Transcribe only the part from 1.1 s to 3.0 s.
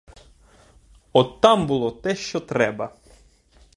От там було те, що треба!